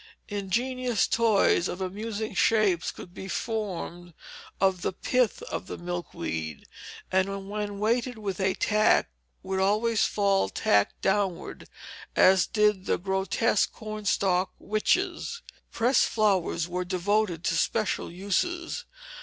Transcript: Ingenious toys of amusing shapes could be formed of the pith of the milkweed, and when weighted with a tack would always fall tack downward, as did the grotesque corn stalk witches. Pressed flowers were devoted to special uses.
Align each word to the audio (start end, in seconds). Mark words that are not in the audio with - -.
Ingenious 0.29 1.05
toys 1.07 1.67
of 1.67 1.79
amusing 1.79 2.33
shapes 2.33 2.89
could 2.91 3.13
be 3.13 3.27
formed 3.27 4.15
of 4.59 4.81
the 4.81 4.91
pith 4.93 5.43
of 5.43 5.67
the 5.67 5.77
milkweed, 5.77 6.65
and 7.11 7.47
when 7.47 7.77
weighted 7.77 8.17
with 8.17 8.39
a 8.39 8.55
tack 8.55 9.11
would 9.43 9.59
always 9.59 10.05
fall 10.05 10.49
tack 10.49 10.99
downward, 11.01 11.69
as 12.15 12.47
did 12.47 12.87
the 12.87 12.97
grotesque 12.97 13.73
corn 13.73 14.05
stalk 14.05 14.53
witches. 14.57 15.43
Pressed 15.71 16.05
flowers 16.09 16.67
were 16.67 16.83
devoted 16.83 17.43
to 17.43 17.55
special 17.55 18.09
uses. 18.11 18.85